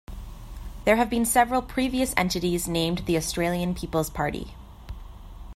There 0.83 0.95
have 0.95 1.11
been 1.11 1.25
several 1.25 1.61
previous 1.61 2.15
entities 2.17 2.67
named 2.67 3.03
The 3.05 3.17
Australian 3.17 3.75
People's 3.75 4.09
Party. 4.09 4.55